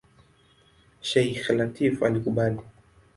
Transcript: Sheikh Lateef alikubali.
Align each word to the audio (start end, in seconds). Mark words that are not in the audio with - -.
Sheikh 1.09 1.47
Lateef 1.57 2.01
alikubali. 2.09 2.61